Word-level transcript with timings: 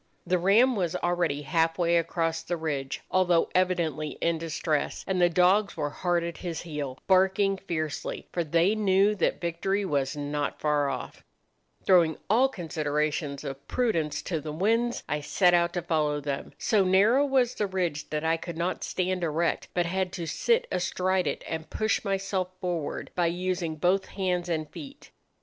The 0.25 0.39
ram 0.39 0.75
was 0.75 0.95
already 0.95 1.43
half 1.43 1.77
way 1.77 1.95
across 1.95 2.41
the 2.41 2.57
ridge, 2.57 3.01
although 3.11 3.49
evidently 3.53 4.17
in 4.19 4.39
distress, 4.39 5.03
and 5.05 5.21
the 5.21 5.29
dogs 5.29 5.77
were 5.77 5.91
hard 5.91 6.23
at 6.23 6.37
his 6.37 6.61
heel, 6.63 6.97
barking 7.05 7.57
fiercely, 7.57 8.25
for 8.33 8.43
they 8.43 8.73
knew 8.73 9.13
that 9.13 9.39
victory 9.39 9.85
was 9.85 10.17
not 10.17 10.59
far 10.59 10.89
off. 10.89 11.23
"Throwing 11.85 12.17
all 12.31 12.49
considerations 12.49 13.43
of 13.43 13.67
prudence 13.67 14.23
to 14.23 14.41
the 14.41 14.51
winds, 14.51 15.03
I 15.07 15.21
set 15.21 15.53
out 15.53 15.71
to 15.73 15.83
follow 15.83 16.19
them. 16.19 16.53
So 16.57 16.83
narrow 16.83 17.23
was 17.23 17.53
the 17.53 17.67
ridge 17.67 18.09
that 18.09 18.23
I 18.23 18.37
could 18.37 18.57
not 18.57 18.83
stand 18.83 19.23
erect, 19.23 19.67
but 19.75 19.85
had 19.85 20.11
to 20.13 20.25
sit 20.25 20.65
astride 20.71 21.27
it, 21.27 21.43
and 21.47 21.69
push 21.69 22.03
myself 22.03 22.49
forward 22.59 23.11
by 23.13 23.27
using 23.27 23.75
both 23.75 24.07
hands 24.07 24.49
and 24.49 24.67
feet. 24.67 25.11